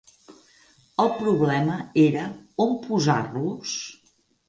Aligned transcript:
El 1.03 1.11
problema 1.19 1.77
era, 2.07 2.25
on 2.69 2.77
posar-los? 2.91 3.81